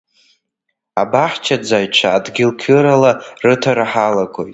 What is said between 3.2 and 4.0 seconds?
рыҭара